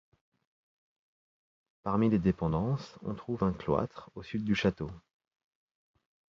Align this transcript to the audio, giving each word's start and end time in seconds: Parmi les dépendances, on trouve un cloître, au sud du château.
Parmi 1.83 2.09
les 2.09 2.17
dépendances, 2.17 2.95
on 3.03 3.13
trouve 3.13 3.43
un 3.43 3.53
cloître, 3.53 4.09
au 4.15 4.23
sud 4.23 4.43
du 4.43 4.55
château. 4.55 4.89